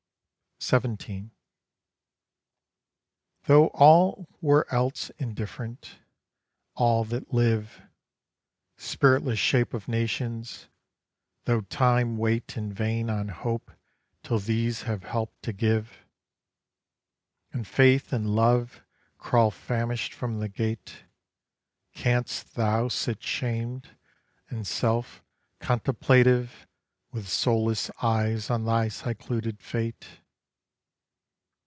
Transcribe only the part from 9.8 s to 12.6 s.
nations; though time wait